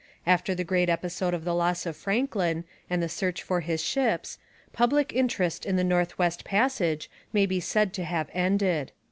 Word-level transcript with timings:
After 0.25 0.55
the 0.55 0.63
great 0.63 0.89
episode 0.89 1.35
of 1.35 1.45
the 1.45 1.53
loss 1.53 1.85
of 1.85 1.95
Franklin, 1.95 2.63
and 2.89 3.03
the 3.03 3.07
search 3.07 3.43
for 3.43 3.59
his 3.61 3.83
ships, 3.83 4.39
public 4.73 5.13
interest 5.13 5.63
in 5.63 5.75
the 5.75 5.83
North 5.83 6.17
West 6.17 6.43
Passage 6.43 7.07
may 7.31 7.45
be 7.45 7.59
said 7.59 7.93
to 7.93 8.03
have 8.03 8.27
ended. 8.33 8.93